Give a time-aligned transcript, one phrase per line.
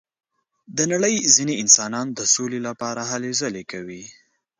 [0.77, 4.03] د نړۍ ځینې انسانان د سولې لپاره هلې ځلې کوي.